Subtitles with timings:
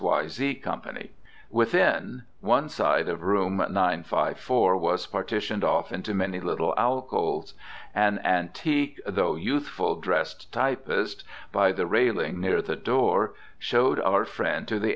[0.03, 0.25] Y.
[0.27, 0.55] Z.
[0.55, 0.81] Co.
[1.51, 7.53] Within, one side of Room 954 was partitioned off into many little alcoves.
[7.93, 14.67] An antique, though youthfully dressed, typist, by the railing near the door, showed our friend
[14.69, 14.89] to the X.